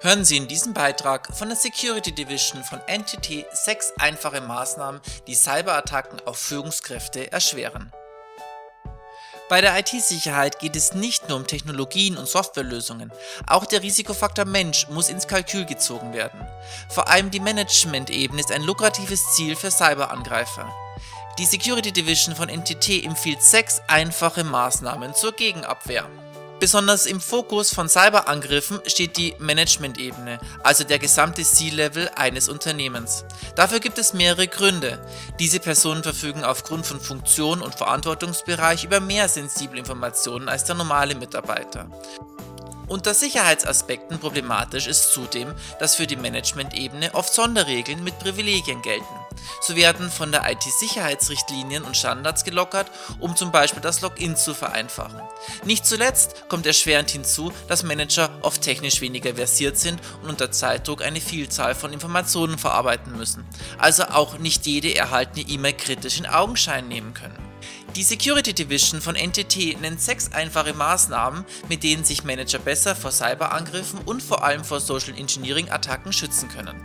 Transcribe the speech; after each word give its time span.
hören 0.00 0.24
Sie 0.24 0.36
in 0.36 0.48
diesem 0.48 0.74
Beitrag 0.74 1.28
von 1.36 1.48
der 1.48 1.56
Security 1.56 2.12
Division 2.12 2.64
von 2.64 2.80
NTT 2.88 3.46
sechs 3.52 3.92
einfache 3.98 4.40
Maßnahmen, 4.40 5.00
die 5.26 5.34
Cyberattacken 5.34 6.20
auf 6.26 6.38
Führungskräfte 6.38 7.30
erschweren. 7.30 7.92
Bei 9.48 9.60
der 9.60 9.78
IT-Sicherheit 9.78 10.58
geht 10.60 10.76
es 10.76 10.94
nicht 10.94 11.28
nur 11.28 11.36
um 11.36 11.46
Technologien 11.46 12.16
und 12.16 12.26
Softwarelösungen, 12.26 13.12
auch 13.46 13.66
der 13.66 13.82
Risikofaktor 13.82 14.46
Mensch 14.46 14.88
muss 14.88 15.10
ins 15.10 15.28
Kalkül 15.28 15.66
gezogen 15.66 16.14
werden. 16.14 16.40
Vor 16.88 17.08
allem 17.08 17.30
die 17.30 17.40
Management-Ebene 17.40 18.40
ist 18.40 18.50
ein 18.50 18.62
lukratives 18.62 19.34
Ziel 19.34 19.54
für 19.54 19.70
Cyberangreifer. 19.70 20.72
Die 21.38 21.44
Security 21.44 21.92
Division 21.92 22.34
von 22.34 22.48
NTT 22.48 23.04
empfiehlt 23.04 23.42
sechs 23.42 23.82
einfache 23.88 24.44
Maßnahmen 24.44 25.14
zur 25.14 25.32
Gegenabwehr. 25.32 26.08
Besonders 26.62 27.06
im 27.06 27.20
Fokus 27.20 27.74
von 27.74 27.88
Cyberangriffen 27.88 28.78
steht 28.86 29.16
die 29.16 29.34
Management-Ebene, 29.40 30.38
also 30.62 30.84
der 30.84 31.00
gesamte 31.00 31.42
C-Level 31.42 32.08
eines 32.14 32.48
Unternehmens. 32.48 33.24
Dafür 33.56 33.80
gibt 33.80 33.98
es 33.98 34.14
mehrere 34.14 34.46
Gründe. 34.46 35.04
Diese 35.40 35.58
Personen 35.58 36.04
verfügen 36.04 36.44
aufgrund 36.44 36.86
von 36.86 37.00
Funktion 37.00 37.62
und 37.62 37.74
Verantwortungsbereich 37.74 38.84
über 38.84 39.00
mehr 39.00 39.28
sensible 39.28 39.76
Informationen 39.76 40.48
als 40.48 40.62
der 40.62 40.76
normale 40.76 41.16
Mitarbeiter. 41.16 41.90
Unter 42.86 43.12
Sicherheitsaspekten 43.12 44.20
problematisch 44.20 44.86
ist 44.86 45.12
zudem, 45.12 45.54
dass 45.80 45.96
für 45.96 46.06
die 46.06 46.14
Management-Ebene 46.14 47.12
oft 47.12 47.34
Sonderregeln 47.34 48.04
mit 48.04 48.20
Privilegien 48.20 48.82
gelten. 48.82 49.21
So 49.60 49.76
werden 49.76 50.10
von 50.10 50.32
der 50.32 50.50
IT-Sicherheitsrichtlinien 50.50 51.84
und 51.84 51.96
Standards 51.96 52.44
gelockert, 52.44 52.90
um 53.18 53.36
zum 53.36 53.52
Beispiel 53.52 53.82
das 53.82 54.00
Login 54.00 54.36
zu 54.36 54.54
vereinfachen. 54.54 55.20
Nicht 55.64 55.86
zuletzt 55.86 56.48
kommt 56.48 56.66
erschwerend 56.66 57.10
hinzu, 57.10 57.52
dass 57.68 57.82
Manager 57.82 58.30
oft 58.42 58.62
technisch 58.62 59.00
weniger 59.00 59.34
versiert 59.34 59.78
sind 59.78 60.00
und 60.22 60.30
unter 60.30 60.50
Zeitdruck 60.50 61.02
eine 61.02 61.20
Vielzahl 61.20 61.74
von 61.74 61.92
Informationen 61.92 62.58
verarbeiten 62.58 63.16
müssen, 63.16 63.44
also 63.78 64.04
auch 64.04 64.38
nicht 64.38 64.66
jede 64.66 64.94
erhaltene 64.94 65.46
E-Mail 65.48 65.74
kritisch 65.74 66.18
in 66.18 66.26
Augenschein 66.26 66.88
nehmen 66.88 67.14
können. 67.14 67.52
Die 67.96 68.02
Security 68.02 68.54
Division 68.54 69.02
von 69.02 69.16
NTT 69.16 69.78
nennt 69.82 70.00
sechs 70.00 70.32
einfache 70.32 70.72
Maßnahmen, 70.72 71.44
mit 71.68 71.82
denen 71.82 72.04
sich 72.04 72.24
Manager 72.24 72.58
besser 72.58 72.96
vor 72.96 73.12
Cyberangriffen 73.12 74.00
und 74.00 74.22
vor 74.22 74.42
allem 74.44 74.64
vor 74.64 74.80
Social 74.80 75.14
Engineering 75.14 75.68
Attacken 75.70 76.12
schützen 76.12 76.48
können. 76.48 76.80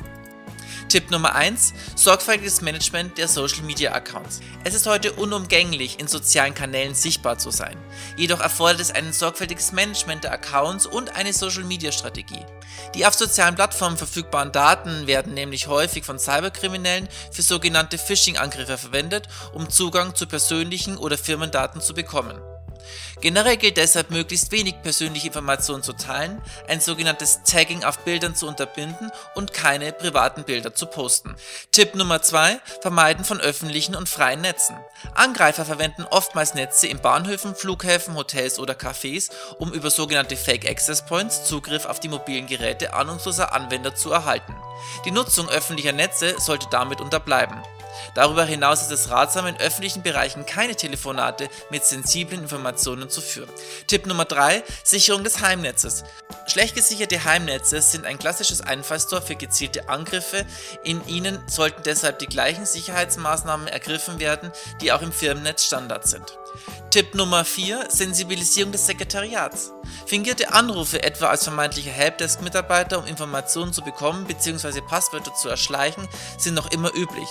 Tipp 0.90 1.12
Nummer 1.12 1.36
1: 1.36 1.74
Sorgfältiges 1.96 2.62
Management 2.62 3.18
der 3.18 3.28
Social 3.28 3.62
Media 3.64 3.92
Accounts. 3.92 4.40
Es 4.64 4.74
ist 4.74 4.88
heute 4.88 5.12
unumgänglich, 5.12 6.00
in 6.00 6.08
sozialen 6.08 6.54
Kanälen 6.54 6.96
sichtbar 6.96 7.38
zu 7.38 7.52
sein. 7.52 7.76
Jedoch 8.16 8.40
erfordert 8.40 8.80
es 8.80 8.92
ein 8.92 9.12
sorgfältiges 9.12 9.74
Management 9.74 10.24
der 10.24 10.32
Accounts 10.32 10.86
und 10.86 11.14
eine 11.14 11.34
Social 11.34 11.66
Media 11.66 11.92
Strategie. 11.92 12.46
Die 12.96 13.06
auf 13.06 13.16
sozialen 13.16 13.56
Plattformen 13.56 13.98
verfügbaren 13.98 14.54
Daten 14.54 15.08
werden 15.08 15.34
nämlich 15.34 15.68
häufig 15.68 16.06
von 16.06 16.20
Cyberkriminellen 16.20 17.10
für 17.34 17.42
sogenannte 17.42 17.98
Phishing-Angriffe 17.98 18.78
verwendet, 18.78 19.28
um 19.54 19.70
Zugang 19.70 20.16
zu 20.16 20.26
persönlichen 20.26 20.98
oder 20.98 21.18
Firmendaten 21.18 21.82
zu 21.82 21.94
bekommen. 21.94 22.40
Generell 23.22 23.58
gilt 23.58 23.78
deshalb 23.78 24.12
möglichst 24.12 24.52
wenig 24.52 24.82
persönliche 24.84 25.28
Informationen 25.28 25.84
zu 25.84 25.94
teilen, 25.94 26.42
ein 26.68 26.80
sogenanntes 26.80 27.42
Tagging 27.44 27.84
auf 27.84 28.00
Bildern 28.00 28.36
zu 28.36 28.48
unterbinden 28.48 29.12
und 29.36 29.54
keine 29.54 29.92
privaten 29.92 30.44
Bilder 30.44 30.76
zu 30.76 30.86
posten. 30.86 31.36
Tipp 31.72 31.96
Nummer 31.96 32.22
2: 32.22 32.60
Vermeiden 32.82 33.26
von 33.26 33.40
öffentlichen 33.40 33.96
und 33.96 34.08
freien 34.08 34.42
Netzen. 34.42 34.78
Angreifer 35.16 35.66
verwenden 35.66 36.06
oftmals 36.10 36.54
Netze 36.54 36.88
in 36.88 37.02
Bahnhöfen, 37.02 37.56
Flughäfen, 37.56 38.16
Hotels 38.16 38.60
oder 38.60 38.74
Cafés, 38.74 39.32
um 39.58 39.74
über 39.74 39.90
sogenannte 39.90 40.38
Fake 40.38 40.70
Access 40.70 41.06
Points 41.06 41.46
Zugriff 41.46 41.86
auf 41.86 42.00
die 42.00 42.10
mobilen 42.10 42.48
Geräte 42.48 42.94
ahnungsloser 42.94 43.54
Anwender 43.54 43.96
zu 43.96 44.12
erhalten. 44.12 44.56
Die 45.06 45.12
Nutzung 45.12 45.50
öffentlicher 45.50 45.92
Netze 45.92 46.36
sollte 46.40 46.68
damit 46.70 47.02
unterbleiben. 47.02 47.58
Darüber 48.14 48.46
hinaus 48.46 48.82
ist 48.82 48.92
es 48.92 49.10
ratsam, 49.10 49.48
in 49.48 49.58
öffentlichen 49.58 50.04
Bereichen 50.04 50.46
keine 50.46 50.76
Telefonate 50.76 51.50
mit 51.70 51.84
sensiblen 51.84 52.42
Informationen 52.42 53.10
zu 53.10 53.22
führen. 53.22 53.50
Tipp 53.88 54.06
Nummer 54.06 54.26
3: 54.26 54.64
Sicherung 54.84 55.24
des 55.24 55.42
Heimnetzes. 55.42 56.04
Schlecht 56.48 56.76
gesicherte 56.76 57.26
Heimnetze 57.26 57.82
sind 57.82 58.06
ein 58.06 58.18
klassisches 58.18 58.62
Einfallstor 58.62 59.22
für 59.22 59.36
gezielte 59.36 59.90
Angriffe. 59.90 60.46
In 60.82 61.06
ihnen 61.06 61.40
sollten 61.48 61.84
deshalb 61.84 62.20
die 62.20 62.26
gleichen 62.26 62.66
Sicherheitsmaßnahmen 62.66 63.68
ergriffen 63.68 64.20
werden, 64.20 64.52
die 64.80 64.94
auch 64.94 65.02
im 65.02 65.12
Firmennetz 65.12 65.66
Standard 65.66 66.08
sind. 66.08 66.38
Tipp 66.90 67.16
Nummer 67.16 67.44
4: 67.44 67.88
Sensibilisierung 67.90 68.72
des 68.72 68.88
Sekretariats. 68.88 69.74
Fingierte 70.06 70.54
Anrufe 70.54 71.04
etwa 71.04 71.28
als 71.28 71.44
vermeintlicher 71.44 71.92
Helpdesk-Mitarbeiter, 71.92 73.00
um 73.00 73.06
Informationen 73.06 73.74
zu 73.74 73.82
bekommen 73.82 74.26
bzw. 74.26 74.80
Passwörter 74.80 75.34
zu 75.34 75.50
erschleichen, 75.50 76.08
sind 76.38 76.54
noch 76.54 76.72
immer 76.72 76.96
üblich. 76.96 77.28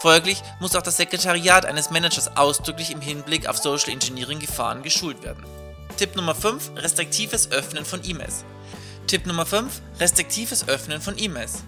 Folglich 0.00 0.42
muss 0.60 0.76
auch 0.76 0.82
das 0.82 0.98
Sekretariat 0.98 1.64
eines 1.64 1.90
Managers 1.90 2.36
ausdrücklich 2.36 2.90
im 2.90 3.00
Hinblick 3.00 3.48
auf 3.48 3.56
Social 3.56 3.92
Engineering 3.92 4.40
Gefahren 4.40 4.82
geschult 4.82 5.22
werden. 5.22 5.42
Tipp 5.98 6.14
Nummer 6.14 6.36
5: 6.36 6.76
Restriktives 6.76 7.50
Öffnen 7.50 7.84
von 7.84 8.00
E-Mails. 8.04 8.44
Tipp 9.08 9.26
Nummer 9.26 9.44
5: 9.44 9.82
Restriktives 9.98 10.68
Öffnen 10.68 11.00
von 11.00 11.18
E-Mails. 11.18 11.64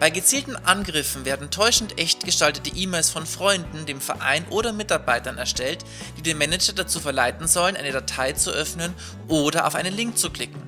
Bei 0.00 0.08
gezielten 0.08 0.56
Angriffen 0.56 1.26
werden 1.26 1.50
täuschend 1.50 2.00
echt 2.00 2.24
gestaltete 2.24 2.74
E-Mails 2.74 3.10
von 3.10 3.26
Freunden, 3.26 3.84
dem 3.84 4.00
Verein 4.00 4.46
oder 4.48 4.72
Mitarbeitern 4.72 5.36
erstellt, 5.36 5.84
die 6.16 6.22
den 6.22 6.38
Manager 6.38 6.72
dazu 6.72 6.98
verleiten 6.98 7.46
sollen, 7.46 7.76
eine 7.76 7.92
Datei 7.92 8.32
zu 8.32 8.52
öffnen 8.52 8.94
oder 9.28 9.66
auf 9.66 9.74
einen 9.74 9.94
Link 9.94 10.16
zu 10.16 10.30
klicken. 10.30 10.62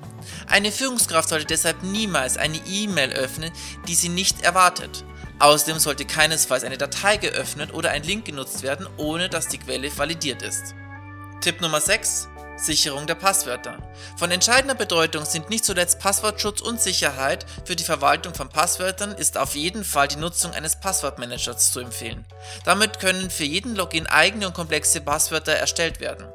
Eine 0.47 0.71
Führungskraft 0.71 1.31
sollte 1.31 1.47
deshalb 1.47 1.82
niemals 1.84 2.37
eine 2.37 2.60
E-Mail 2.66 3.12
öffnen, 3.12 3.50
die 3.88 3.94
sie 3.94 4.10
nicht 4.10 4.43
erwartet. 4.43 5.05
Außerdem 5.38 5.78
sollte 5.78 6.05
keinesfalls 6.05 6.65
eine 6.65 6.76
Datei 6.76 7.16
geöffnet 7.16 7.72
oder 7.72 7.93
ein 7.93 8.03
Link 8.03 8.26
genutzt 8.26 8.62
werden, 8.62 8.87
ohne 8.99 9.31
dass 9.31 9.49
die 9.49 9.59
Quelle 9.59 9.91
validiert 9.97 10.43
ist. 10.43 10.75
Tipp 11.41 11.62
Nummer 11.62 11.81
6 11.81 12.28
Sicherung 12.56 13.06
der 13.06 13.15
Passwörter. 13.15 13.78
Von 14.17 14.31
entscheidender 14.31 14.75
Bedeutung 14.75 15.25
sind 15.25 15.50
nicht 15.50 15.65
zuletzt 15.65 15.99
Passwortschutz 15.99 16.61
und 16.61 16.81
Sicherheit. 16.81 17.44
Für 17.65 17.77
die 17.77 17.84
Verwaltung 17.84 18.34
von 18.34 18.49
Passwörtern 18.49 19.12
ist 19.12 19.37
auf 19.37 19.55
jeden 19.55 19.84
Fall 19.84 20.09
die 20.09 20.17
Nutzung 20.17 20.53
eines 20.53 20.77
Passwortmanagers 20.81 21.72
zu 21.72 21.81
empfehlen. 21.81 22.25
Damit 22.65 22.99
können 22.99 23.31
für 23.31 23.44
jeden 23.44 23.77
Login 23.77 24.06
eigene 24.06 24.47
und 24.47 24.55
komplexe 24.55 25.00
Passwörter 25.00 25.53
erstellt 25.53 26.00
werden. 26.00 26.27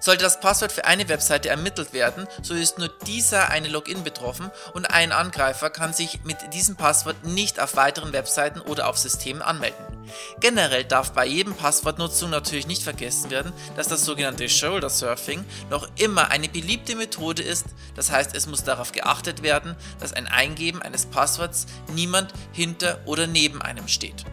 Sollte 0.00 0.22
das 0.22 0.38
Passwort 0.38 0.70
für 0.70 0.84
eine 0.84 1.08
Webseite 1.08 1.48
ermittelt 1.48 1.92
werden, 1.92 2.28
so 2.42 2.54
ist 2.54 2.78
nur 2.78 2.88
dieser 3.06 3.50
eine 3.50 3.68
Login 3.68 4.04
betroffen 4.04 4.50
und 4.74 4.84
ein 4.86 5.10
Angreifer 5.10 5.70
kann 5.70 5.92
sich 5.92 6.22
mit 6.22 6.36
diesem 6.52 6.76
Passwort 6.76 7.24
nicht 7.24 7.58
auf 7.58 7.74
weiteren 7.74 8.12
Webseiten 8.12 8.60
oder 8.60 8.88
auf 8.88 8.98
Systemen 8.98 9.42
anmelden. 9.42 9.95
Generell 10.40 10.84
darf 10.84 11.12
bei 11.12 11.26
jedem 11.26 11.54
Passwortnutzung 11.54 12.30
natürlich 12.30 12.66
nicht 12.66 12.82
vergessen 12.82 13.30
werden, 13.30 13.52
dass 13.76 13.88
das 13.88 14.04
sogenannte 14.04 14.48
Shoulder 14.48 14.90
Surfing 14.90 15.44
noch 15.70 15.88
immer 15.96 16.30
eine 16.30 16.48
beliebte 16.48 16.96
Methode 16.96 17.42
ist, 17.42 17.66
das 17.94 18.10
heißt 18.10 18.34
es 18.34 18.46
muss 18.46 18.64
darauf 18.64 18.92
geachtet 18.92 19.42
werden, 19.42 19.76
dass 20.00 20.12
ein 20.12 20.26
Eingeben 20.26 20.82
eines 20.82 21.06
Passworts 21.06 21.66
niemand 21.94 22.32
hinter 22.52 23.00
oder 23.06 23.26
neben 23.26 23.62
einem 23.62 23.88
steht. 23.88 24.24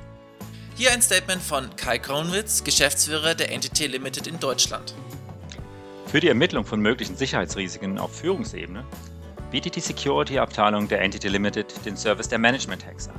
Hier 0.75 0.91
ein 0.91 1.01
Statement 1.01 1.41
von 1.41 1.75
Kai 1.75 1.99
Kronwitz, 1.99 2.63
Geschäftsführer 2.63 3.35
der 3.35 3.51
Entity 3.51 3.85
Limited 3.87 4.25
in 4.25 4.39
Deutschland. 4.39 4.95
Für 6.07 6.19
die 6.19 6.27
Ermittlung 6.27 6.65
von 6.65 6.79
möglichen 6.79 7.15
Sicherheitsrisiken 7.15 7.97
auf 7.97 8.15
Führungsebene 8.15 8.83
bietet 9.51 9.75
die 9.75 9.81
Security-Abteilung 9.81 10.87
der 10.87 11.01
Entity 11.01 11.27
Limited 11.27 11.85
den 11.85 11.95
Service 11.95 12.27
der 12.27 12.39
Management 12.39 12.85
Hacks 12.85 13.07
an. 13.07 13.15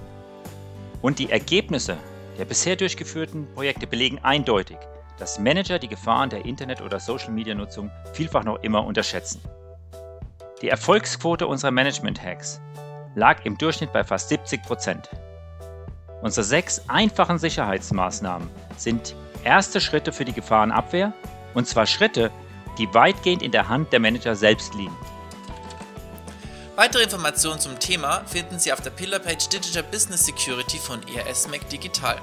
Und 1.01 1.21
die 1.21 1.31
Ergebnisse 1.31 1.97
der 2.39 2.45
bisher 2.45 2.77
durchgeführten 2.77 3.47
Projekte 3.55 3.87
belegen 3.87 4.19
eindeutig, 4.23 4.79
dass 5.19 5.39
Manager 5.39 5.79
die 5.79 5.89
Gefahren 5.89 6.31
der 6.31 6.45
Internet- 6.45 6.81
oder 6.81 6.99
Social-Media-Nutzung 6.99 7.91
vielfach 8.13 8.45
noch 8.45 8.63
immer 8.63 8.85
unterschätzen. 8.85 9.41
Die 10.63 10.69
Erfolgsquote 10.69 11.47
unserer 11.47 11.71
Management-Hacks 11.71 12.61
lag 13.15 13.45
im 13.45 13.57
Durchschnitt 13.59 13.93
bei 13.93 14.03
fast 14.03 14.29
70 14.29 14.63
Prozent. 14.63 15.09
Unsere 16.23 16.45
sechs 16.45 16.83
einfachen 16.89 17.39
Sicherheitsmaßnahmen 17.39 18.49
sind 18.77 19.15
erste 19.45 19.81
Schritte 19.81 20.13
für 20.13 20.25
die 20.25 20.33
Gefahrenabwehr, 20.33 21.13
und 21.53 21.69
zwar 21.69 21.87
Schritte, 21.87 22.31
die 22.79 22.93
weitgehend 22.93 23.43
in 23.43 23.53
der 23.53 23.69
Hand 23.69 23.93
der 23.93 24.01
Manager 24.01 24.35
selbst 24.35 24.75
liegen. 24.75 24.97
Weitere 26.77 27.05
Informationen 27.05 27.61
zum 27.61 27.79
Thema 27.79 28.25
finden 28.27 28.59
Sie 28.59 28.73
auf 28.73 28.81
der 28.81 28.91
Pillarpage 28.91 29.49
Digital 29.49 29.85
Business 29.85 30.27
Security 30.27 30.79
von 30.79 31.01
ERS 31.07 31.47
Mac 31.47 31.69
Digital. 31.69 32.21